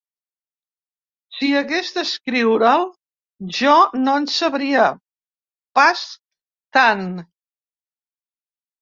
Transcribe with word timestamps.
Si 1.39 1.49
hagués 1.59 1.91
d’escriure’l 1.97 2.87
jo, 3.59 3.77
no 4.07 4.17
en 4.23 4.27
sabria 4.39 4.89
pas 5.81 6.05
tant. 6.81 7.09